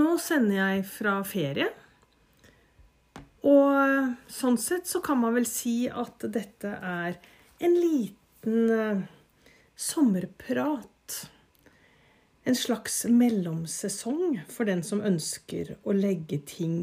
[0.00, 1.68] Nå sender jeg fra ferie.
[3.44, 7.16] Og sånn sett så kan man vel si at dette er
[7.60, 9.02] en liten eh,
[9.76, 11.16] sommerprat.
[12.48, 16.82] En slags mellomsesong for den som ønsker å legge ting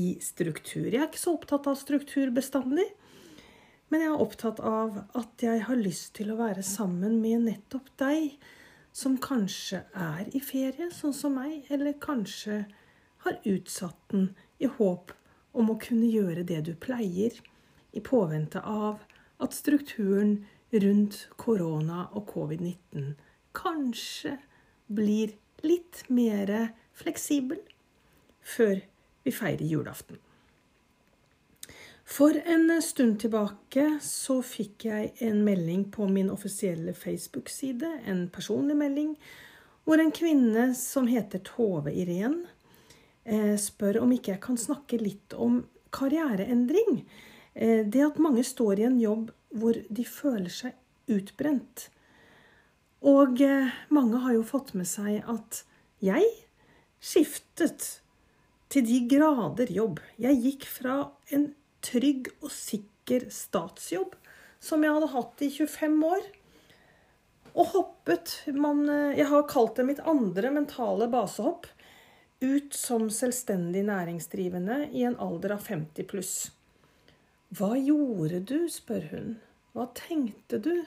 [0.00, 0.88] i struktur.
[0.88, 2.86] Jeg er ikke så opptatt av struktur bestandig,
[3.92, 7.92] men jeg er opptatt av at jeg har lyst til å være sammen med nettopp
[8.00, 8.32] deg
[8.94, 12.62] som kanskje er i ferie, sånn som meg, eller kanskje
[13.24, 14.28] har utsatt den
[14.62, 15.10] i håp
[15.54, 17.34] om å kunne gjøre det du pleier,
[17.94, 19.04] i påvente av
[19.42, 20.40] at strukturen
[20.82, 23.12] rundt korona og covid-19
[23.54, 24.34] kanskje
[24.90, 26.50] blir litt mer
[26.98, 27.60] fleksibel
[28.42, 28.82] før
[29.24, 30.18] vi feirer julaften.
[32.04, 38.76] For en stund tilbake så fikk jeg en melding på min offisielle Facebook-side, en personlig
[38.76, 39.14] melding,
[39.88, 42.42] hvor en kvinne som heter Tove Irén,
[43.24, 45.62] eh, spør om ikke jeg kan snakke litt om
[45.96, 47.04] karriereendring.
[47.54, 50.76] Eh, det at mange står i en jobb hvor de føler seg
[51.08, 51.88] utbrent.
[53.00, 55.64] Og eh, mange har jo fått med seg at
[56.04, 56.24] jeg
[57.00, 58.02] skiftet
[58.68, 60.00] til de grader jobb.
[60.20, 60.98] Jeg gikk fra
[61.32, 61.52] en
[61.84, 64.16] trygg og sikker statsjobb
[64.64, 66.26] som jeg hadde hatt i 25 år.
[67.54, 71.66] Og hoppet man, eh, Jeg har kalt det mitt andre mentale basehopp.
[72.40, 76.50] Ut som selvstendig næringsdrivende i en alder av 50 pluss.
[77.54, 78.68] Hva gjorde du?
[78.68, 79.40] spør hun.
[79.74, 80.84] Hva tenkte du?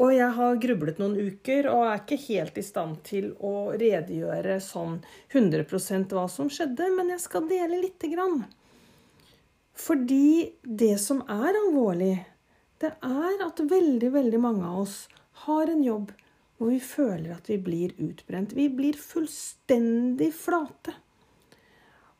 [0.00, 4.56] Og jeg har grublet noen uker og er ikke helt i stand til å redegjøre
[4.64, 5.02] sånn
[5.34, 8.46] 100% hva som skjedde, men jeg skal dele lite grann.
[9.76, 12.16] Fordi det som er alvorlig,
[12.80, 14.96] det er at veldig, veldig mange av oss
[15.46, 16.12] har en jobb
[16.60, 18.52] hvor vi føler at vi blir utbrent.
[18.52, 20.92] Vi blir fullstendig flate.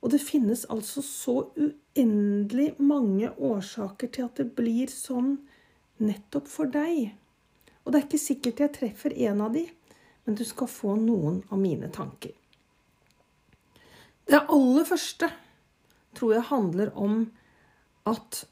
[0.00, 5.34] Og det finnes altså så uendelig mange årsaker til at det blir sånn
[6.00, 7.10] nettopp for deg.
[7.84, 9.66] Og det er ikke sikkert jeg treffer en av de,
[10.24, 12.32] men du skal få noen av mine tanker.
[14.30, 15.28] Det aller første
[16.16, 17.26] tror jeg handler om
[18.08, 18.44] at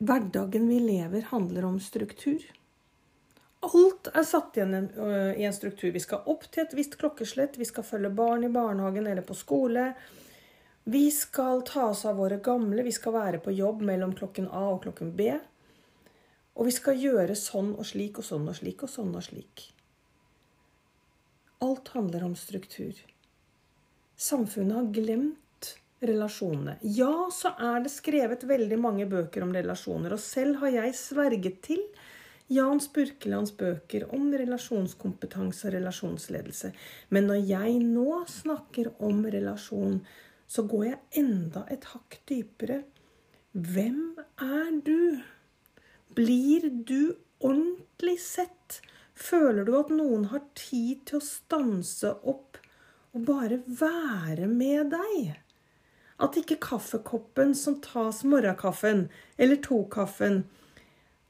[0.00, 2.44] hverdagen vi lever, handler om struktur.
[3.60, 4.88] Alt er satt igjen
[5.36, 5.90] i en struktur.
[5.92, 9.36] Vi skal opp til et visst klokkeslett, vi skal følge barn i barnehagen eller på
[9.36, 9.90] skole.
[10.88, 14.64] Vi skal ta oss av våre gamle, vi skal være på jobb mellom klokken A
[14.70, 15.28] og klokken B.
[16.56, 19.66] Og vi skal gjøre sånn og slik og sånn og slik og sånn og slik.
[21.60, 22.96] Alt handler om struktur.
[24.16, 25.36] Samfunnet har glemt
[26.00, 26.78] relasjonene.
[26.82, 31.60] Ja, så er det skrevet veldig mange bøker om relasjoner, og selv har jeg sverget
[31.66, 31.84] til
[32.50, 36.72] Jan Spurkelands bøker om relasjonskompetanse og relasjonsledelse.
[37.14, 40.00] Men når jeg nå snakker om relasjon,
[40.50, 42.80] så går jeg enda et hakk dypere.
[43.54, 45.20] Hvem er du?
[46.18, 48.80] Blir du ordentlig sett?
[49.14, 52.58] Føler du at noen har tid til å stanse opp
[53.14, 55.38] og bare være med deg?
[56.20, 59.06] At ikke kaffekoppen som tas morgenkaffen
[59.40, 60.42] eller tokaffen,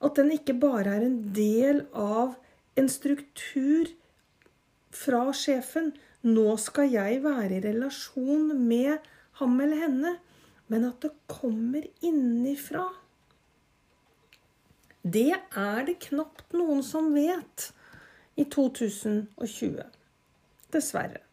[0.01, 2.35] at den ikke bare er en del av
[2.81, 3.91] en struktur
[4.91, 5.93] fra sjefen.
[6.27, 8.97] Nå skal jeg være i relasjon med
[9.41, 10.17] ham eller henne.
[10.71, 12.87] Men at det kommer innifra.
[15.03, 17.71] Det er det knapt noen som vet
[18.39, 19.81] i 2020.
[20.71, 21.25] Dessverre.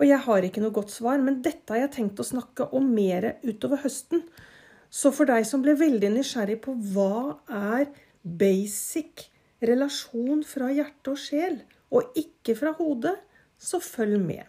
[0.00, 2.86] Og jeg har ikke noe godt svar, men dette har jeg tenkt å snakke om
[2.94, 4.24] mer utover høsten.
[4.92, 7.90] Så for deg som ble veldig nysgjerrig på hva er
[8.22, 9.28] basic
[9.62, 11.60] relasjon fra hjerte og sjel,
[11.92, 13.14] og ikke fra hodet,
[13.60, 14.48] så følg med.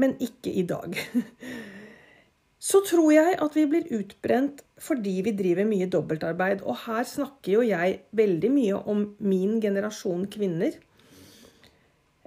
[0.00, 0.96] Men ikke i dag.
[2.62, 6.60] Så tror jeg at vi blir utbrent fordi vi driver mye dobbeltarbeid.
[6.62, 10.76] Og her snakker jo jeg veldig mye om min generasjon kvinner.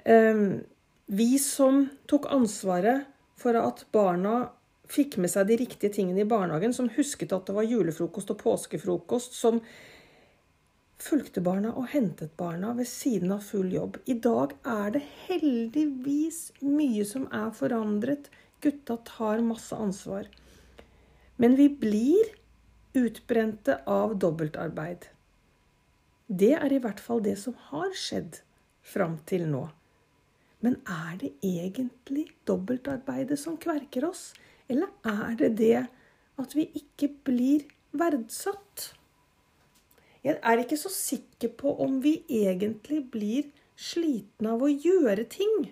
[0.04, 0.60] Um,
[1.06, 3.06] vi som tok ansvaret
[3.38, 4.50] for at barna
[4.90, 8.42] fikk med seg de riktige tingene i barnehagen, som husket at det var julefrokost og
[8.42, 9.62] påskefrokost, som
[11.02, 14.00] fulgte barna og hentet barna ved siden av full jobb.
[14.06, 18.30] I dag er det heldigvis mye som er forandret.
[18.64, 20.30] Gutta tar masse ansvar.
[21.38, 22.32] Men vi blir
[22.96, 25.10] utbrente av dobbeltarbeid.
[26.26, 28.40] Det er i hvert fall det som har skjedd
[28.86, 29.68] fram til nå.
[30.66, 34.32] Men er det egentlig dobbeltarbeidet som kverker oss?
[34.68, 35.84] Eller er det det
[36.42, 38.88] at vi ikke blir verdsatt?
[40.26, 45.68] Jeg er ikke så sikker på om vi egentlig blir slitne av å gjøre ting.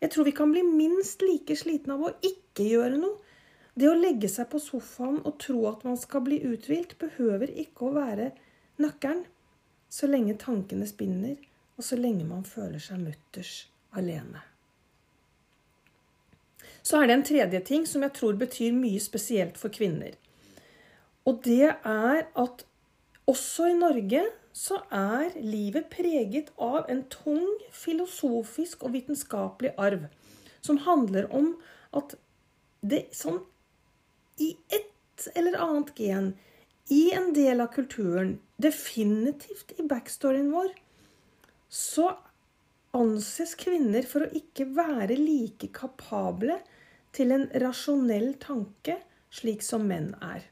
[0.00, 3.18] Jeg tror vi kan bli minst like slitne av å ikke gjøre noe.
[3.76, 7.90] Det å legge seg på sofaen og tro at man skal bli uthvilt, behøver ikke
[7.90, 8.30] å være
[8.80, 9.26] nøkkelen
[9.92, 11.36] så lenge tankene spinner,
[11.76, 14.42] og så lenge man føler seg mutters alene.
[16.82, 20.16] Så er det en tredje ting som jeg tror betyr mye spesielt for kvinner.
[21.28, 22.64] Og det er at
[23.30, 24.24] også i Norge
[24.56, 30.08] så er livet preget av en tung filosofisk og vitenskapelig arv
[30.60, 31.52] som handler om
[31.96, 32.16] at
[32.80, 33.40] det sånn
[34.40, 36.32] i et eller annet gen,
[36.90, 40.72] i en del av kulturen, definitivt i backstoryen vår,
[41.68, 42.08] så
[42.96, 46.56] anses kvinner for å ikke være like kapable
[47.14, 48.96] til en rasjonell tanke
[49.34, 50.46] slik som menn er.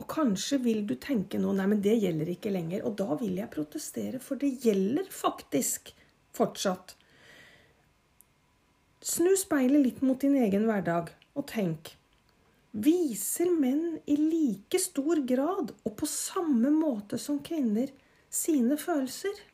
[0.00, 2.82] Og kanskje vil du tenke nå nei, men det gjelder ikke lenger.
[2.88, 5.92] Og da vil jeg protestere, for det gjelder faktisk
[6.34, 6.96] fortsatt.
[9.02, 11.94] Snu speilet litt mot din egen hverdag og tenk.
[12.72, 17.90] Viser menn i like stor grad og på samme måte som kvinner
[18.32, 19.51] sine følelser?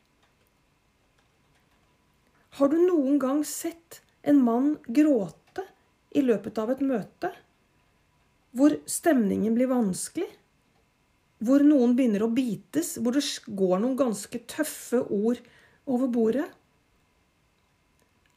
[2.59, 5.63] Har du noen gang sett en mann gråte
[6.11, 7.31] i løpet av et møte?
[8.55, 10.27] hvor stemningen blir vanskelig,
[11.45, 15.39] hvor noen begynner å bites, hvor det går noen ganske tøffe ord
[15.89, 16.47] over bordet.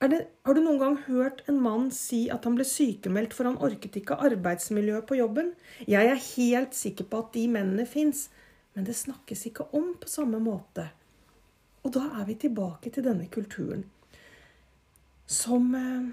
[0.03, 3.61] Det, har du noen gang hørt en mann si at han ble sykemeldt for han
[3.63, 5.53] orket ikke arbeidsmiljøet på jobben?
[5.87, 8.27] Jeg er helt sikker på at de mennene fins,
[8.75, 10.89] men det snakkes ikke om på samme måte.
[11.87, 13.87] Og da er vi tilbake til denne kulturen
[15.33, 16.11] som eh,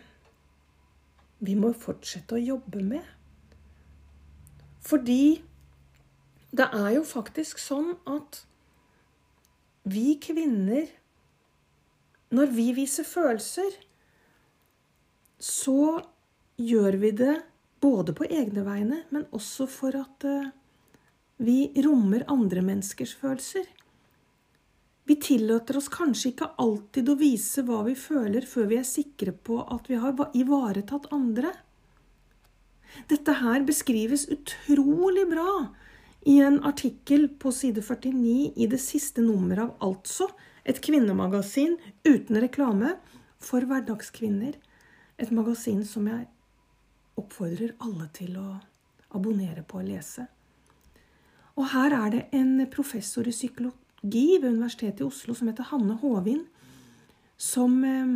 [1.44, 3.06] vi må fortsette å jobbe med.
[4.83, 5.42] Fordi
[6.56, 8.44] det er jo faktisk sånn at
[9.89, 10.89] vi kvinner
[12.30, 13.71] Når vi viser følelser,
[15.42, 16.04] så
[16.62, 17.39] gjør vi det
[17.81, 20.51] både på egne vegne, men også for at eh,
[21.42, 23.65] vi rommer andre menneskers følelser.
[25.09, 29.31] Vi tillater oss kanskje ikke alltid å vise hva vi føler, før vi er sikre
[29.33, 31.50] på at vi har ivaretatt andre.
[33.09, 35.56] Dette her beskrives utrolig bra
[36.29, 40.29] i en artikkel på side 49 i det siste nummeret av Altså,
[40.61, 42.94] et kvinnemagasin uten reklame
[43.41, 44.62] for hverdagskvinner.
[45.17, 46.29] Et magasin som jeg
[47.17, 48.59] oppfordrer alle til å
[49.17, 50.29] abonnere på og lese.
[51.57, 55.98] Og her er det en professor i psykologi ved Universitetet i Oslo som heter Hanne
[56.01, 56.46] Håvin,
[57.38, 58.16] som eh,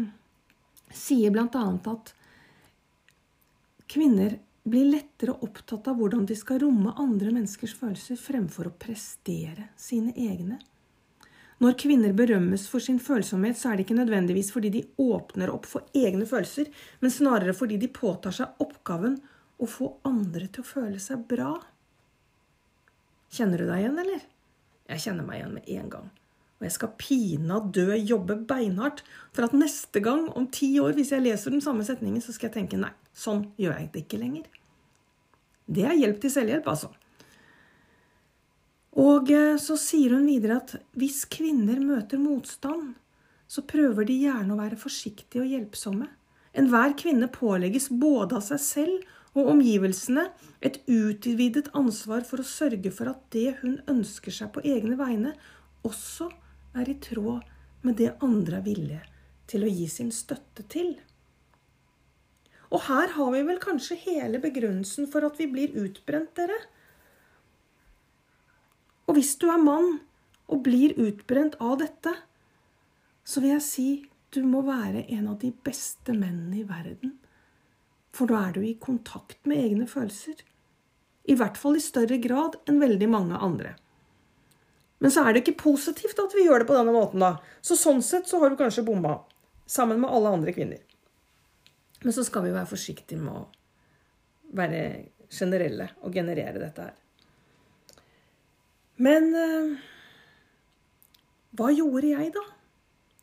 [0.93, 1.63] sier bl.a.
[1.91, 2.13] at
[3.91, 9.69] kvinner blir lettere opptatt av hvordan de skal romme andre menneskers følelser, fremfor å prestere
[9.79, 10.59] sine egne.
[11.63, 15.67] Når kvinner berømmes for sin følsomhet, så er det ikke nødvendigvis fordi de åpner opp
[15.69, 19.19] for egne følelser, men snarere fordi de påtar seg oppgaven
[19.63, 21.53] å få andre til å føle seg bra.
[23.33, 24.25] Kjenner du deg igjen, eller?
[24.91, 26.09] Jeg kjenner meg igjen med en gang.
[26.59, 29.03] Og jeg skal pinadø jobbe beinhardt
[29.35, 32.49] for at neste gang, om ti år, hvis jeg leser den samme setningen, så skal
[32.49, 34.45] jeg tenke nei, sånn gjør jeg det ikke lenger.
[35.67, 36.91] Det er hjelp til selvhjelp, altså.
[38.99, 42.93] Og eh, så sier hun videre at hvis kvinner møter motstand,
[43.49, 46.07] så prøver de gjerne å være forsiktige og hjelpsomme.
[46.57, 50.27] Enhver kvinne pålegges både av seg selv og omgivelsene
[50.61, 55.33] et utvidet ansvar for å sørge for at det hun ønsker seg på egne vegne,
[55.83, 56.29] også
[56.77, 57.41] er i tråd
[57.83, 59.01] med det andre er villige
[59.49, 60.93] til å gi sin støtte til.
[62.73, 66.57] Og her har vi vel kanskje hele begrunnelsen for at vi blir utbrent, dere.
[69.05, 69.99] Og hvis du er mann
[70.47, 72.15] og blir utbrent av dette,
[73.23, 73.89] så vil jeg si
[74.33, 77.13] du må være en av de beste mennene i verden.
[78.13, 80.43] For da er du i kontakt med egne følelser.
[81.23, 83.73] I hvert fall i større grad enn veldig mange andre.
[85.03, 87.35] Men så er det ikke positivt at vi gjør det på denne måten, da.
[87.65, 89.17] Så sånn sett så har du kanskje bomma.
[89.67, 90.79] Sammen med alle andre kvinner.
[92.03, 93.47] Men så skal vi være forsiktige med å
[94.55, 94.83] være
[95.33, 96.95] generelle og generere dette her.
[99.03, 99.73] Men eh,
[101.57, 102.43] hva gjorde jeg, da?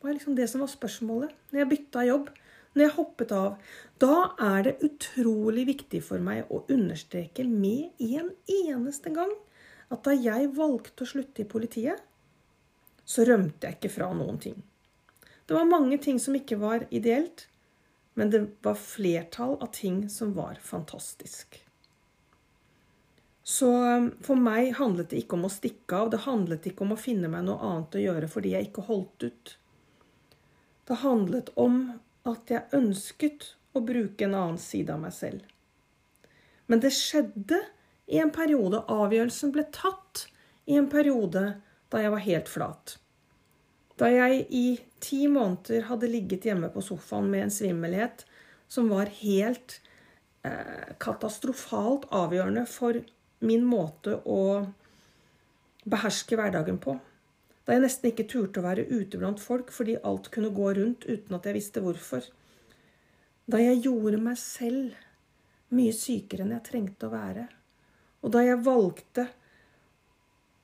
[0.01, 1.33] Det var liksom det som var spørsmålet.
[1.53, 2.31] Når jeg bytta jobb,
[2.75, 3.57] når jeg hoppet av.
[4.01, 9.33] Da er det utrolig viktig for meg å understreke med en eneste gang
[9.91, 11.99] at da jeg valgte å slutte i politiet,
[13.05, 14.61] så rømte jeg ikke fra noen ting.
[15.47, 17.49] Det var mange ting som ikke var ideelt,
[18.15, 21.59] men det var flertall av ting som var fantastisk.
[23.43, 26.13] Så um, for meg handlet det ikke om å stikke av.
[26.13, 29.27] Det handlet ikke om å finne meg noe annet å gjøre fordi jeg ikke holdt
[29.27, 29.55] ut.
[30.87, 31.81] Det handlet om
[32.29, 35.45] at jeg ønsket å bruke en annen side av meg selv.
[36.71, 37.61] Men det skjedde
[38.11, 40.27] i en periode avgjørelsen ble tatt,
[40.71, 41.45] i en periode
[41.91, 42.97] da jeg var helt flat.
[43.99, 44.67] Da jeg i
[45.03, 48.25] ti måneder hadde ligget hjemme på sofaen med en svimmelhet
[48.71, 49.81] som var helt
[50.47, 53.01] eh, katastrofalt avgjørende for
[53.45, 54.41] min måte å
[55.91, 56.97] beherske hverdagen på.
[57.71, 61.05] Da jeg nesten ikke turte å være ute blant folk fordi alt kunne gå rundt
[61.07, 62.25] uten at jeg visste hvorfor.
[63.47, 64.97] Da jeg gjorde meg selv
[65.79, 67.45] mye sykere enn jeg trengte å være.
[68.27, 69.29] Og da jeg valgte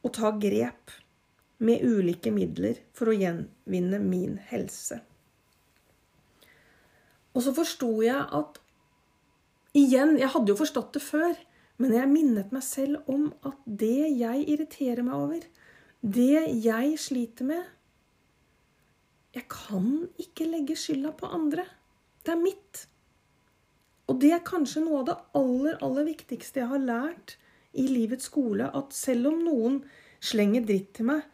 [0.03, 0.97] å ta grep
[1.63, 4.99] med ulike midler for å gjenvinne min helse.
[7.39, 8.59] Og så forsto jeg at
[9.77, 11.39] Igjen, jeg hadde jo forstått det før,
[11.79, 15.47] men jeg minnet meg selv om at det jeg irriterer meg over,
[16.07, 17.65] det jeg sliter med
[19.35, 21.65] Jeg kan ikke legge skylda på andre.
[22.23, 22.87] Det er mitt.
[24.07, 27.35] Og det er kanskje noe av det aller, aller viktigste jeg har lært
[27.77, 29.81] i livets skole, at selv om noen
[30.23, 31.27] slenger dritt til meg,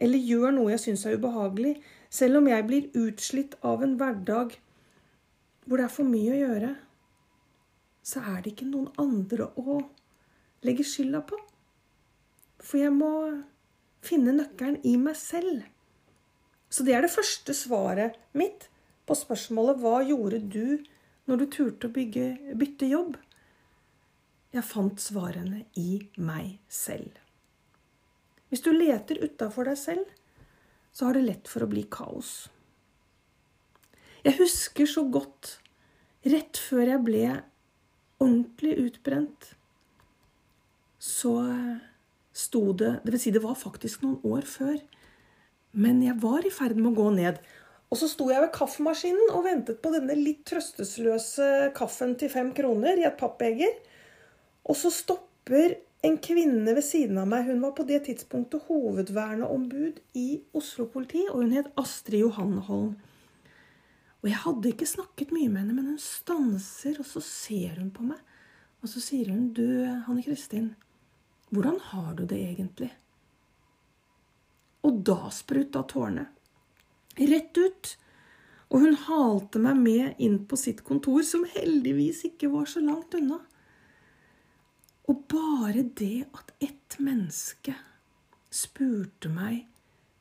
[0.00, 1.74] eller gjør noe jeg syns er ubehagelig,
[2.08, 4.56] selv om jeg blir utslitt av en hverdag
[5.66, 6.72] hvor det er for mye å gjøre,
[8.06, 9.82] så er det ikke noen andre å
[10.64, 11.36] legge skylda på.
[12.62, 13.12] For jeg må
[14.04, 15.64] finne nøkkelen i meg selv.
[16.70, 18.68] Så det er det første svaret mitt
[19.08, 20.78] på spørsmålet hva gjorde du
[21.30, 23.18] når du turte å bygge, bytte jobb?
[24.50, 27.12] Jeg fant svarene i meg selv.
[28.50, 30.06] Hvis du leter utafor deg selv,
[30.90, 32.48] så har det lett for å bli kaos.
[34.26, 35.60] Jeg husker så godt
[36.26, 37.22] rett før jeg ble
[38.20, 39.52] ordentlig utbrent,
[41.00, 41.32] så
[42.40, 44.78] sto det vil si, det var faktisk noen år før.
[45.70, 47.38] Men jeg var i ferd med å gå ned.
[47.90, 52.52] Og så sto jeg ved kaffemaskinen og ventet på denne litt trøstesløse kaffen til fem
[52.54, 53.72] kroner i et pappbeger.
[54.70, 57.48] Og så stopper en kvinne ved siden av meg.
[57.48, 62.94] Hun var på det tidspunktet hovedverneombud i Oslo politi, og hun het Astrid Johanneholm.
[64.20, 67.90] Og jeg hadde ikke snakket mye med henne, men hun stanser, og så ser hun
[67.94, 68.20] på meg.
[68.80, 69.66] Og så sier hun, 'Du,
[70.06, 70.74] Hanne Kristin,
[71.50, 72.96] hvordan har du det egentlig?'
[74.82, 76.26] Og da spruta tårene.
[77.18, 77.96] Rett ut.
[78.70, 83.14] Og hun halte meg med inn på sitt kontor, som heldigvis ikke var så langt
[83.18, 83.40] unna.
[85.10, 87.74] Og bare det at ett menneske
[88.50, 89.66] spurte meg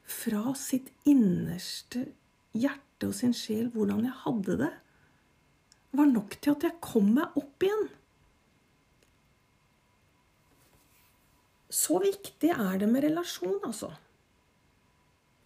[0.10, 2.08] fra sitt innerste
[2.58, 4.72] hjerte og sin sjel hvordan jeg hadde det,
[5.94, 7.88] var nok til at jeg kom meg opp igjen.
[11.70, 13.92] Så viktig er det med relasjon, altså.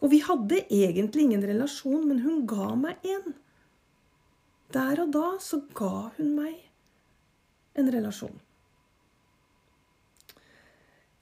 [0.03, 3.35] Og vi hadde egentlig ingen relasjon, men hun ga meg en.
[4.73, 6.57] Der og da så ga hun meg
[7.79, 8.35] en relasjon.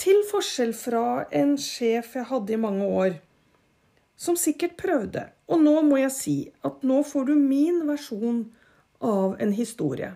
[0.02, 3.20] Til forskjell fra en sjef jeg hadde i mange år,
[4.18, 5.28] som sikkert prøvde.
[5.50, 8.44] Og nå må jeg si at nå får du min versjon
[9.06, 10.14] av en historie.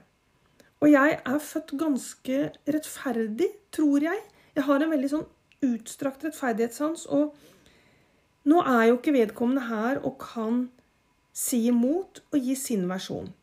[0.81, 2.39] Og jeg er født ganske
[2.69, 4.23] rettferdig, tror jeg.
[4.55, 5.25] Jeg har en veldig sånn
[5.65, 7.05] utstrakt rettferdighetssans.
[7.11, 7.35] Og
[8.49, 10.67] nå er jo ikke vedkommende her og kan
[11.35, 13.33] si imot og gi sin versjon.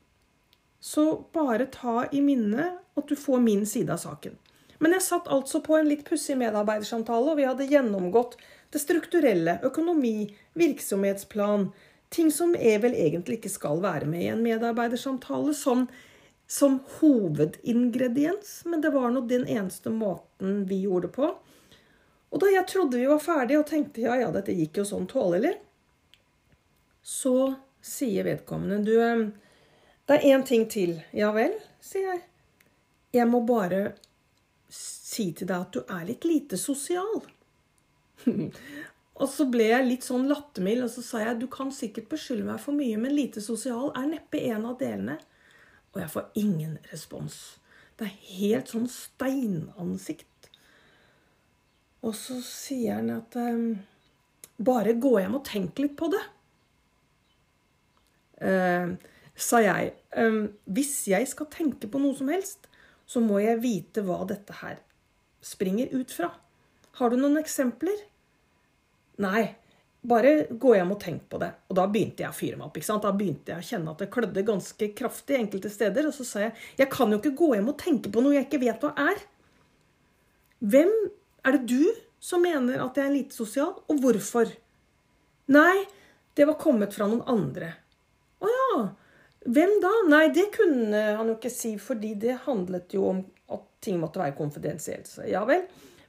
[0.82, 1.04] Så
[1.34, 4.38] bare ta i minne at du får min side av saken.
[4.82, 8.34] Men jeg satt altså på en litt pussig medarbeidersamtale, og vi hadde gjennomgått
[8.74, 11.68] det strukturelle, økonomi, virksomhetsplan,
[12.12, 15.86] ting som er vel egentlig ikke skal være med i en medarbeidersamtale som,
[16.52, 21.30] som hovedingrediens, men det var nå den eneste måten vi gjorde det på.
[22.28, 25.06] Og da jeg trodde vi var ferdige og tenkte ja, ja, dette gikk jo sånn
[25.08, 25.54] tålelig,
[27.00, 29.24] så sier vedkommende du, eh,
[30.04, 30.98] det er én ting til.
[31.16, 32.22] Ja vel, sier jeg.
[33.16, 33.94] Jeg må bare
[34.68, 37.24] si til deg at du er litt lite sosial.
[38.28, 42.44] og så ble jeg litt sånn lattermild, og så sa jeg du kan sikkert beskylde
[42.52, 45.16] meg for mye, men lite sosial er neppe en av delene.
[45.92, 47.38] Og jeg får ingen respons.
[47.98, 50.48] Det er helt sånn steinansikt.
[52.02, 53.76] Og så sier han at um,
[54.58, 56.22] bare gå hjem og tenk litt på det.
[58.42, 58.96] Uh,
[59.38, 59.92] sa jeg.
[60.16, 62.66] Um, hvis jeg skal tenke på noe som helst,
[63.06, 64.80] så må jeg vite hva dette her
[65.42, 66.30] springer ut fra.
[66.98, 67.98] Har du noen eksempler?
[69.22, 69.52] Nei.
[70.02, 71.52] Bare gå hjem og tenk på det.
[71.70, 72.78] Og da begynte jeg å fyre meg opp.
[72.78, 73.04] ikke sant?
[73.04, 76.08] Da begynte jeg å kjenne at det klødde ganske kraftig enkelte steder.
[76.08, 78.48] Og så sa jeg jeg kan jo ikke gå hjem og tenke på noe jeg
[78.48, 79.22] ikke vet hva er.
[80.62, 80.90] Hvem
[81.46, 81.92] er det du
[82.22, 84.50] som mener at jeg er lite sosial, og hvorfor?
[85.52, 85.84] Nei,
[86.38, 87.72] det var kommet fra noen andre.
[88.42, 88.82] Å ja.
[89.42, 89.90] Hvem da?
[90.10, 94.22] Nei, det kunne han jo ikke si, fordi det handlet jo om at ting måtte
[94.22, 95.10] være konfidensielt.
[95.10, 95.66] Så ja vel.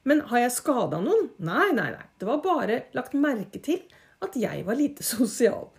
[0.08, 1.30] Men har jeg skada noen?
[1.44, 2.06] Nei, nei, nei.
[2.20, 3.80] Det var bare lagt merke til
[4.24, 5.70] at jeg var lite sosial.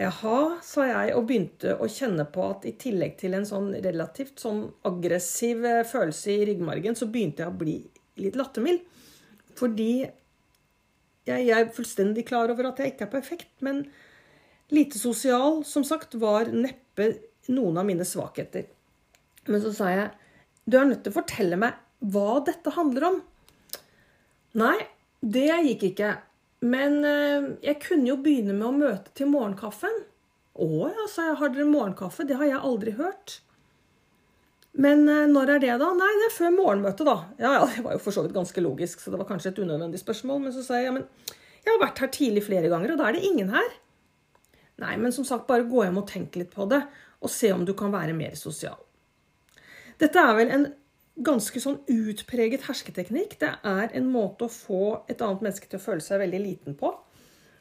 [0.00, 4.40] Jaha, sa jeg og begynte å kjenne på at i tillegg til en sånn relativt
[4.40, 7.76] sånn aggressiv eh, følelse i ryggmargen, så begynte jeg å bli
[8.24, 8.86] litt lattermild.
[9.58, 13.84] Fordi jeg, jeg er fullstendig klar over at jeg ikke er perfekt, men
[14.70, 17.08] Lite sosial, som sagt, var neppe
[17.50, 18.68] noen av mine svakheter.
[19.50, 20.10] Men så sa jeg
[20.70, 23.20] du er nødt til å fortelle meg hva dette handler om.
[24.60, 24.76] Nei,
[25.20, 26.14] det gikk ikke.
[26.60, 30.02] Men eh, jeg kunne jo begynne med å møte til morgenkaffen.
[30.60, 31.38] Å ja, sa jeg.
[31.40, 32.26] Har dere morgenkaffe?
[32.28, 33.38] Det har jeg aldri hørt.
[34.80, 35.90] Men eh, når er det, da?
[35.96, 37.16] Nei, det er før morgenmøtet, da.
[37.40, 39.62] Ja, ja, Det var jo for så vidt ganske logisk, så det var kanskje et
[39.62, 40.42] unødvendig spørsmål.
[40.46, 41.06] Men så sa jeg ja, men
[41.60, 43.72] jeg har vært her tidlig flere ganger, og da er det ingen her.
[44.80, 46.80] Nei, men som sagt, bare gå hjem og tenk litt på det,
[47.20, 48.78] og se om du kan være mer sosial.
[50.00, 50.70] Dette er vel en
[51.24, 53.36] ganske sånn utpreget hersketeknikk.
[53.40, 56.78] Det er en måte å få et annet menneske til å føle seg veldig liten
[56.78, 56.92] på.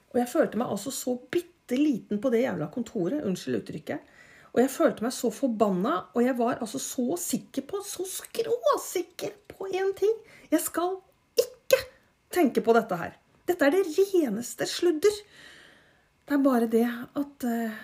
[0.09, 3.25] Og jeg følte meg altså så bitte liten på det jævla kontoret.
[3.27, 4.15] Unnskyld uttrykket.
[4.49, 9.35] Og jeg følte meg så forbanna, og jeg var altså så sikker på, så skråsikker
[9.51, 10.15] på én ting.
[10.49, 10.97] Jeg skal
[11.37, 11.83] ikke
[12.33, 13.13] tenke på dette her.
[13.49, 15.21] Dette er det reneste sludder.
[16.25, 17.77] Det er bare det at eh,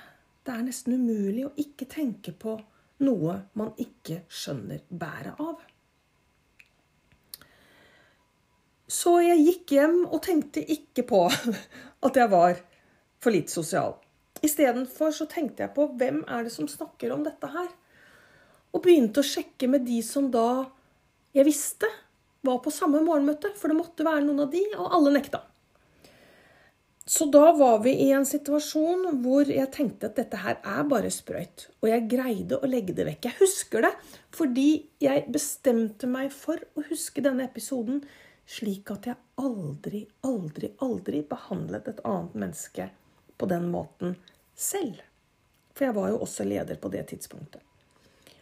[0.46, 2.58] det er nesten umulig å ikke tenke på
[3.04, 5.60] noe man ikke skjønner bæret av.
[8.86, 11.25] Så jeg gikk hjem og tenkte ikke på
[12.08, 12.62] at jeg var
[13.24, 13.98] for lite sosial.
[14.46, 17.72] Istedenfor så tenkte jeg på hvem er det som snakker om dette her?
[18.75, 20.66] Og begynte å sjekke med de som da
[21.36, 21.90] jeg visste
[22.46, 25.42] var på samme morgenmøte, for det måtte være noen av de, og alle nekta.
[27.05, 31.12] Så da var vi i en situasjon hvor jeg tenkte at dette her er bare
[31.13, 31.67] sprøyt.
[31.83, 33.27] Og jeg greide å legge det vekk.
[33.29, 33.91] Jeg husker det
[34.33, 34.69] fordi
[35.03, 38.01] jeg bestemte meg for å huske denne episoden
[38.50, 42.89] slik at jeg aldri, aldri, aldri behandlet et annet menneske
[43.37, 44.18] på den måten
[44.57, 44.98] selv.
[45.77, 47.61] For jeg var jo også leder på det tidspunktet.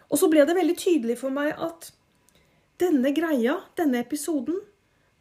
[0.08, 1.92] Og så ble det veldig tydelig for meg at
[2.80, 4.60] denne greia, denne episoden,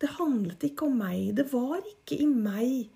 [0.02, 1.32] det handlet ikke om meg.
[1.38, 2.90] Det var ikke i meg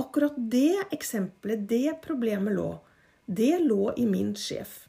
[0.00, 2.70] akkurat det eksempelet, det problemet lå,
[3.26, 4.84] det lå i min sjef,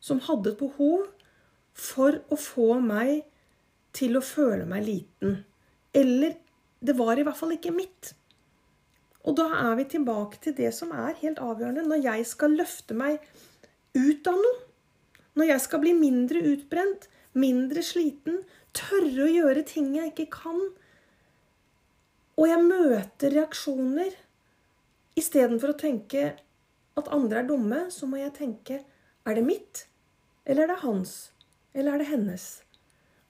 [0.00, 1.08] som hadde et behov
[1.74, 3.24] for å få meg
[3.94, 5.40] til å føle meg liten.
[5.94, 6.36] Eller
[6.84, 8.12] det var i hvert fall ikke mitt.
[9.24, 11.86] Og da er vi tilbake til det som er helt avgjørende.
[11.88, 13.22] Når jeg skal løfte meg
[13.96, 14.60] ut av noe,
[15.34, 18.42] når jeg skal bli mindre utbrent, mindre sliten,
[18.76, 20.60] tørre å gjøre ting jeg ikke kan,
[22.34, 24.14] og jeg møter reaksjoner
[25.18, 26.32] Istedenfor å tenke
[26.98, 28.80] at andre er dumme, så må jeg tenke
[29.24, 29.86] er det mitt?
[30.44, 31.14] Eller er det hans?
[31.74, 32.48] Eller er det hennes?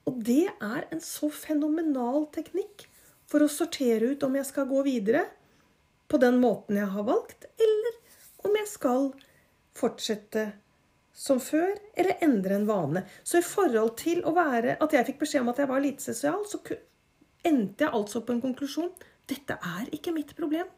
[0.08, 2.86] Og det er en så fenomenal teknikk
[3.30, 5.24] for å sortere ut om jeg skal gå videre
[6.10, 7.96] på den måten jeg har valgt, eller
[8.44, 9.08] om jeg skal
[9.74, 10.50] fortsette
[11.14, 13.04] som før, eller endre en vane.
[13.24, 16.04] Så i forhold til å være, at jeg fikk beskjed om at jeg var lite
[16.04, 16.60] sosial, så
[17.46, 18.90] endte jeg altså på en konklusjon.
[19.30, 20.68] Dette er ikke mitt problem.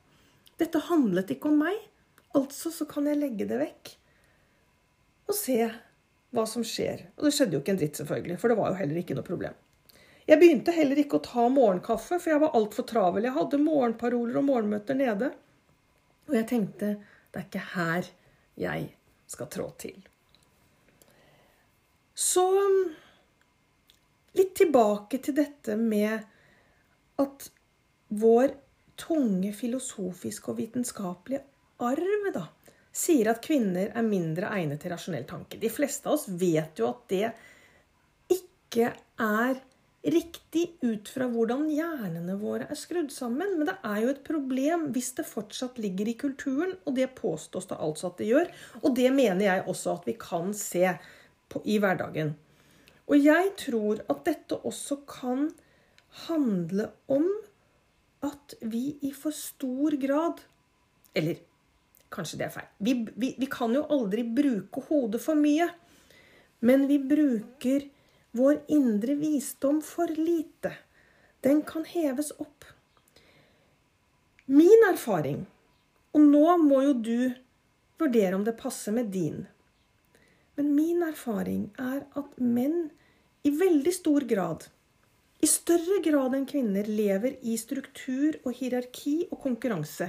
[0.61, 1.77] Dette handlet ikke om meg.
[2.37, 3.92] Altså så kan jeg legge det vekk
[5.27, 5.59] og se
[6.37, 7.09] hva som skjer.
[7.16, 9.27] Og det skjedde jo ikke en dritt, selvfølgelig, for det var jo heller ikke noe
[9.27, 9.57] problem.
[10.27, 13.27] Jeg begynte heller ikke å ta morgenkaffe, for jeg var altfor travel.
[13.27, 15.31] Jeg hadde morgenparoler og morgenmøter nede.
[16.27, 16.92] Og jeg tenkte
[17.31, 18.11] det er ikke her
[18.59, 18.88] jeg
[19.31, 19.99] skal trå til.
[22.16, 22.47] Så
[24.37, 26.25] litt tilbake til dette med
[27.21, 27.49] at
[28.09, 28.55] vår
[29.00, 31.42] tunge filosofiske og vitenskapelige
[31.85, 32.46] arv da,
[32.96, 35.61] sier at kvinner er mindre egnet til rasjonell tanke.
[35.61, 37.26] De fleste av oss vet jo at det
[38.32, 39.59] ikke er
[40.06, 43.56] riktig ut fra hvordan hjernene våre er skrudd sammen.
[43.59, 47.68] Men det er jo et problem hvis det fortsatt ligger i kulturen, og det påstås
[47.70, 48.50] det altså at det gjør.
[48.82, 50.85] Og det mener jeg også at vi kan se
[51.50, 52.35] på, i hverdagen.
[53.06, 55.50] Og jeg tror at dette også kan
[56.26, 57.26] handle om
[58.27, 60.43] at vi i for stor grad
[61.17, 61.39] Eller
[62.12, 62.69] kanskje det er feil.
[62.79, 65.69] Vi, vi, vi kan jo aldri bruke hodet for mye.
[66.61, 67.87] Men vi bruker
[68.37, 70.75] vår indre visdom for lite.
[71.41, 72.65] Den kan heves opp.
[74.47, 75.47] Min erfaring,
[76.12, 77.19] og nå må jo du
[77.99, 79.47] vurdere om det passer med din
[80.57, 82.91] Men min erfaring er at menn
[83.43, 84.69] i veldig stor grad
[85.46, 90.09] i større grad enn kvinner lever i struktur og hierarki og konkurranse.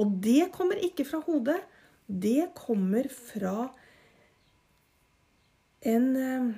[0.00, 1.60] Og det kommer ikke fra hodet,
[2.06, 3.70] det kommer fra
[5.94, 6.52] en eh,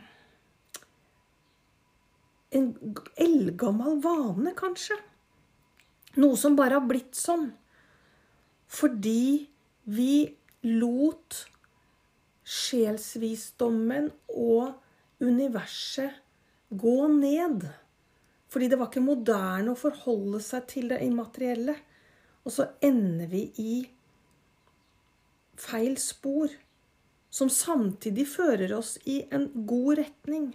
[2.54, 2.68] En
[3.18, 4.94] eldgammel vane, kanskje.
[6.22, 7.48] Noe som bare har blitt sånn.
[8.70, 9.48] Fordi
[9.90, 11.40] vi lot
[12.46, 14.78] sjelsvisdommen og
[15.18, 16.22] universet
[16.70, 17.66] gå ned.
[18.54, 21.74] Fordi det var ikke moderne å forholde seg til det immaterielle.
[22.46, 23.72] Og så ender vi i
[25.58, 26.52] feil spor,
[27.34, 30.52] som samtidig fører oss i en god retning.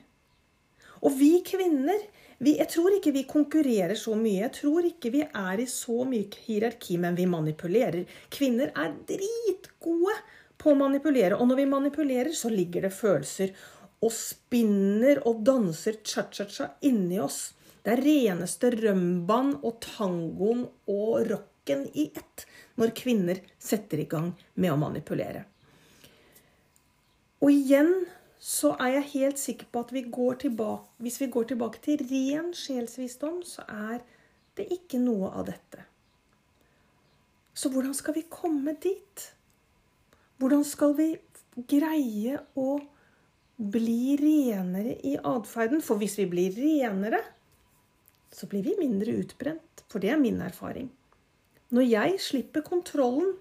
[1.04, 2.00] Og vi kvinner,
[2.40, 4.46] vi, jeg tror ikke vi konkurrerer så mye.
[4.46, 8.08] Jeg tror ikke vi er i så mye hierarki, men vi manipulerer.
[8.32, 10.16] Kvinner er dritgode
[10.60, 11.36] på å manipulere.
[11.36, 13.56] Og når vi manipulerer, så ligger det følelser
[14.00, 17.50] og spinner og danser cha-cha-cha inni oss.
[17.84, 22.46] Det er reneste rømbaen og tangoen og rocken i ett
[22.80, 25.46] når kvinner setter i gang med å manipulere.
[27.40, 27.94] Og igjen
[28.40, 30.06] så er jeg helt sikker på at vi
[30.40, 34.04] tilbake, hvis vi går tilbake til ren sjelsvisdom, så er
[34.56, 35.84] det ikke noe av dette.
[37.54, 39.26] Så hvordan skal vi komme dit?
[40.40, 41.10] Hvordan skal vi
[41.68, 42.78] greie å
[43.60, 45.84] bli renere i atferden?
[45.84, 47.20] For hvis vi blir renere,
[48.32, 49.84] så blir vi mindre utbrent.
[49.90, 50.92] For det er min erfaring.
[51.70, 53.38] Når jeg slipper kontrollen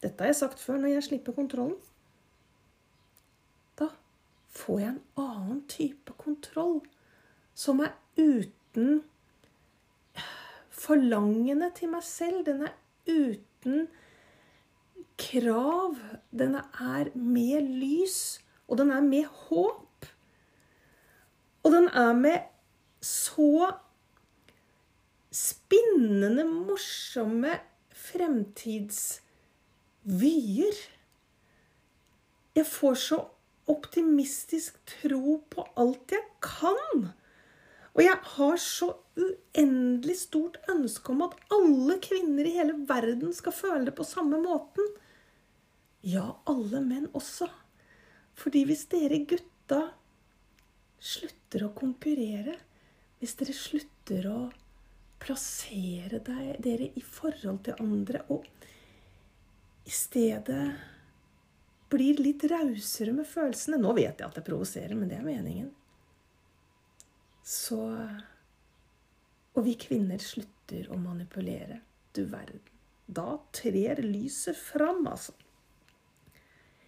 [0.00, 0.78] Dette har jeg sagt før.
[0.80, 1.76] Når jeg slipper kontrollen,
[3.76, 3.90] da
[4.48, 6.78] får jeg en annen type kontroll.
[7.54, 9.02] Som er uten
[10.70, 12.46] forlangende til meg selv.
[12.48, 12.72] Den er
[13.04, 13.90] uten
[15.20, 16.00] krav.
[16.32, 18.40] Den er med lys.
[18.68, 20.08] Og den er med håp.
[21.62, 22.38] Og den er med
[23.04, 23.74] så
[25.30, 27.60] spinnende, morsomme
[27.94, 30.74] fremtidsvyer.
[32.56, 33.20] Jeg får så
[33.70, 37.12] optimistisk tro på alt jeg kan.
[37.94, 43.54] Og jeg har så uendelig stort ønske om at alle kvinner i hele verden skal
[43.54, 44.86] føle det på samme måten.
[46.06, 47.48] Ja, alle menn også.
[48.38, 49.82] Fordi hvis dere gutta
[51.00, 52.54] slutter å konkurrere,
[53.20, 54.38] hvis dere slutter å
[55.20, 58.46] plassere deg, dere i forhold til andre, og
[59.84, 60.64] i stedet
[61.90, 63.80] blir litt rausere med følelsene.
[63.80, 65.70] Nå vet jeg at jeg provoserer, men det er meningen.
[67.44, 67.80] Så
[69.58, 71.80] Og vi kvinner slutter å manipulere.
[72.14, 72.62] Du verden.
[73.10, 75.34] Da trer lyset fram, altså.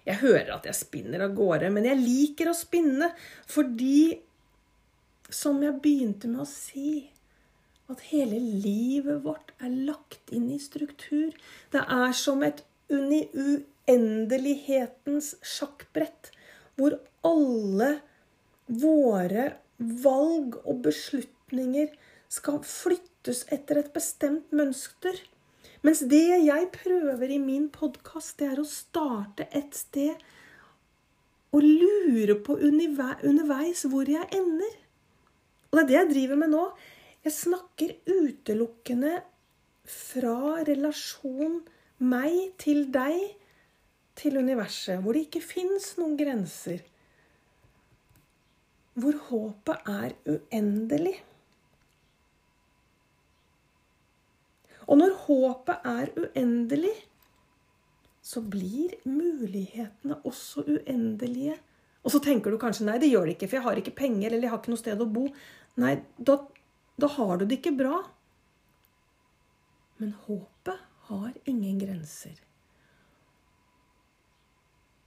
[0.07, 3.11] Jeg hører at jeg spinner av gårde, men jeg liker å spinne
[3.51, 4.14] fordi,
[5.31, 7.03] som jeg begynte med å si
[7.90, 11.31] at hele livet vårt er lagt inn i struktur.
[11.73, 16.31] Det er som et uendelighetens sjakkbrett,
[16.79, 16.92] hvor
[17.27, 18.01] alle
[18.66, 21.88] våre valg og beslutninger
[22.33, 25.14] skal flyttes etter et bestemt mønster.
[25.83, 30.14] Mens det jeg prøver i min podkast, det er å starte et sted
[31.53, 34.79] og lure på underveis hvor jeg ender.
[35.73, 36.64] Og det er det jeg driver med nå.
[37.23, 39.21] Jeg snakker utelukkende
[39.87, 41.61] fra relasjon
[42.03, 43.21] meg til deg
[44.19, 46.83] til universet, hvor det ikke fins noen grenser.
[48.99, 51.15] Hvor håpet er uendelig.
[54.91, 56.97] Og når håpet er uendelig,
[58.23, 61.55] så blir mulighetene også uendelige.
[62.03, 64.33] Og så tenker du kanskje nei, det gjør det ikke, for jeg har ikke penger
[64.33, 65.25] eller jeg har ikke noe sted å bo.
[65.81, 66.37] Nei, da
[67.03, 67.99] da har du det ikke bra.
[69.99, 72.37] Men håpet har ingen grenser.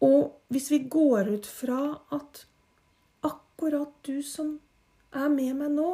[0.04, 1.80] Og hvis vi går ut fra
[2.16, 2.44] at
[3.24, 4.58] akkurat du som
[5.16, 5.90] er med meg nå,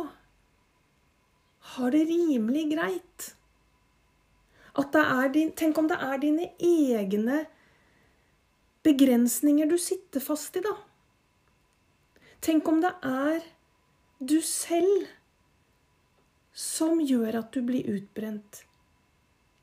[1.75, 3.29] har det rimelig greit
[5.33, 7.45] din, Tenk om det er dine egne
[8.83, 10.73] begrensninger du sitter fast i, da.
[12.41, 13.43] Tenk om det er
[14.19, 15.07] du selv
[16.53, 18.63] som gjør at du blir utbrent.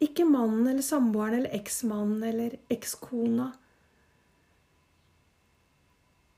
[0.01, 3.51] Ikke mannen eller samboeren eller eksmannen eller ekskona.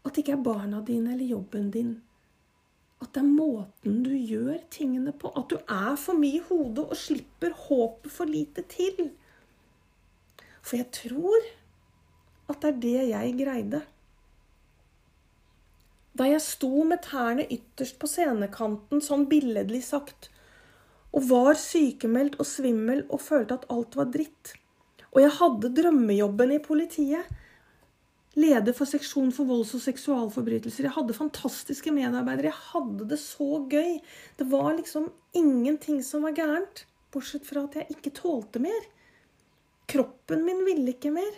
[0.01, 1.93] At det ikke er barna dine eller jobben din.
[3.01, 5.31] At det er måten du gjør tingene på.
[5.37, 9.11] At du er for mye i hodet og slipper håpet for lite til.
[10.61, 11.49] For jeg tror
[12.51, 13.83] at det er det jeg greide.
[16.17, 20.29] Da jeg sto med tærne ytterst på scenekanten, sånn billedlig sagt,
[21.11, 24.55] og var sykemeldt og svimmel og følte at alt var dritt.
[25.11, 27.27] Og jeg hadde drømmejobben i politiet.
[28.39, 30.87] Leder for seksjon for volds- og seksualforbrytelser.
[30.87, 32.53] Jeg hadde fantastiske medarbeidere.
[32.53, 33.99] Jeg hadde det så gøy.
[34.39, 36.85] Det var liksom ingenting som var gærent.
[37.11, 38.87] Bortsett fra at jeg ikke tålte mer.
[39.91, 41.33] Kroppen min ville ikke mer.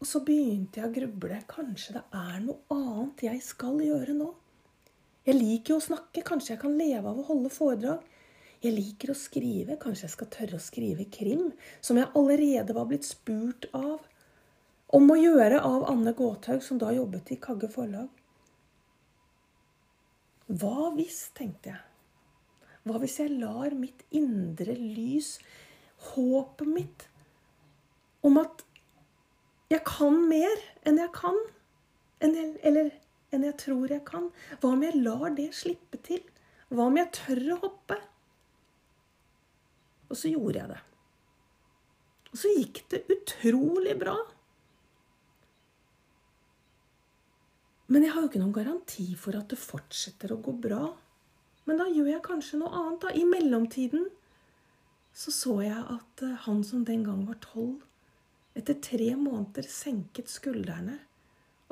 [0.00, 1.42] Og så begynte jeg å gruble.
[1.52, 4.32] Kanskje det er noe annet jeg skal gjøre nå?
[5.26, 6.24] Jeg liker jo å snakke.
[6.26, 8.02] Kanskje jeg kan leve av å holde foredrag?
[8.62, 9.78] Jeg liker å skrive.
[9.82, 14.02] Kanskje jeg skal tørre å skrive krim, som jeg allerede var blitt spurt av
[14.92, 18.10] om å gjøre av Anne Gåthaug, som da jobbet i Kagge forlag.
[20.52, 21.80] Hva hvis, tenkte jeg.
[22.84, 25.38] Hva hvis jeg lar mitt indre lys,
[26.12, 27.06] håpet mitt,
[28.26, 28.64] om at
[29.72, 31.38] jeg kan mer enn jeg kan,
[32.20, 32.90] eller
[33.32, 34.28] enn jeg tror jeg kan
[34.60, 36.22] Hva om jeg lar det slippe til?
[36.72, 37.98] Hva om jeg tør å hoppe?
[40.12, 40.80] Og så gjorde jeg det.
[42.32, 44.16] Og så gikk det utrolig bra.
[47.92, 50.82] Men jeg har jo ikke noen garanti for at det fortsetter å gå bra.
[51.68, 53.12] Men da gjør jeg kanskje noe annet, da.
[53.16, 54.06] I mellomtiden
[55.12, 57.82] så så jeg at eh, han som den gang var tolv,
[58.56, 60.98] etter tre måneder senket skuldrene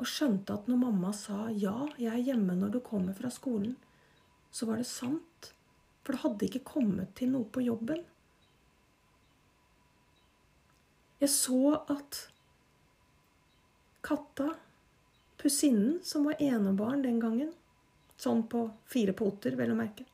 [0.01, 3.77] og skjønte at når mamma sa 'ja, jeg er hjemme når du kommer fra skolen',
[4.51, 5.53] så var det sant.
[6.03, 8.01] For det hadde ikke kommet til noe på jobben.
[11.21, 12.31] Jeg så at
[14.01, 14.55] katta,
[15.37, 17.53] pussinnen som var enebarn den gangen,
[18.17, 20.05] sånn på fire poter, vel å merke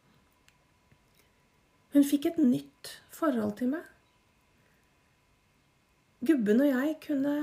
[1.95, 3.83] Hun fikk et nytt forhold til meg.
[6.27, 7.33] Gubben og jeg kunne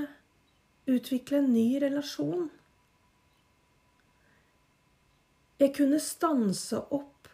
[0.85, 2.49] utvikle en ny relasjon.
[5.59, 7.29] Jeg kunne stanse opp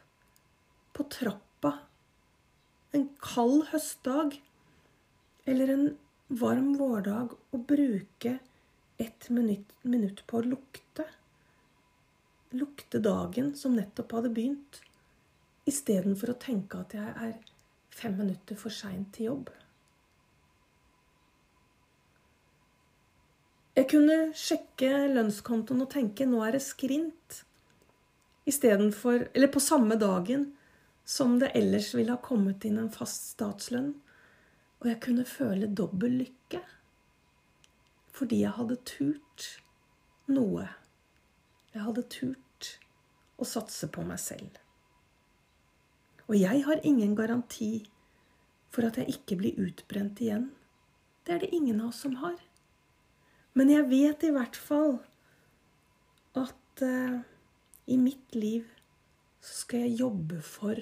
[0.95, 1.71] på trappa
[2.91, 4.37] en kald høstdag
[5.49, 5.85] eller en
[6.41, 8.37] varm vårdag og bruke
[9.01, 11.07] ett minutt, minutt på å lukte.
[12.51, 14.81] Lukte dagen som nettopp hadde begynt,
[15.65, 17.33] istedenfor å tenke at jeg er
[17.95, 19.51] fem minutter for seint til jobb.
[23.81, 27.39] Jeg kunne sjekke lønnskontoen og tenke nå er det skrint.
[28.45, 30.51] Istedenfor Eller på samme dagen
[31.01, 33.95] som det ellers ville ha kommet inn en fast statslønn.
[34.83, 36.61] Og jeg kunne føle dobbel lykke
[38.13, 39.47] fordi jeg hadde turt
[40.29, 40.67] noe.
[41.73, 42.69] Jeg hadde turt
[43.41, 44.61] å satse på meg selv.
[46.27, 47.87] Og jeg har ingen garanti
[48.69, 50.51] for at jeg ikke blir utbrent igjen.
[51.25, 52.37] Det er det ingen av oss som har.
[53.57, 54.95] Men jeg vet i hvert fall
[56.39, 57.19] at uh,
[57.91, 58.67] i mitt liv
[59.41, 60.79] så skal jeg jobbe for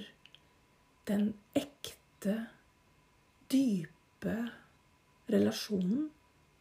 [1.10, 2.36] den ekte
[3.50, 4.36] dype
[5.32, 6.10] relasjonen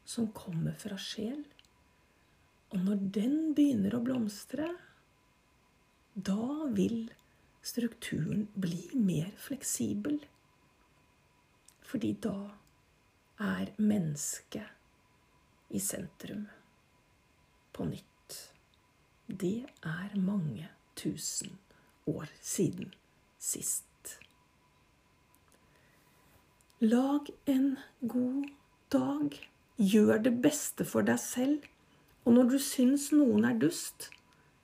[0.08, 1.42] som kommer fra sjel.
[2.72, 4.70] Og når den begynner å blomstre,
[6.14, 7.10] da vil
[7.64, 10.16] strukturen bli mer fleksibel.
[11.84, 12.36] Fordi da
[13.44, 14.77] er mennesket
[15.70, 16.46] i sentrum
[17.72, 18.38] på nytt.
[19.26, 21.58] Det er mange tusen
[22.06, 22.94] år siden
[23.38, 23.84] sist.
[26.80, 28.48] Lag en god
[28.92, 29.50] dag.
[29.78, 31.66] Gjør det beste for deg selv.
[32.24, 34.10] Og når du syns noen er dust,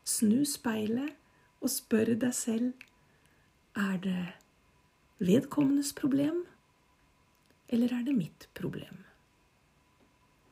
[0.05, 1.15] snu speilet
[1.63, 2.73] og spør deg selv
[3.75, 4.25] er det
[5.19, 6.45] vedkommendes problem,
[7.69, 9.04] eller er det mitt problem?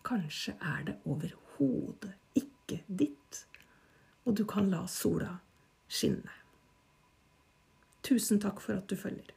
[0.04, 3.46] Kanskje er det overhodet ikke ditt,
[4.24, 5.36] og du kan la sola
[5.88, 6.38] skinne.
[8.02, 9.30] Tusen takk for at du følger.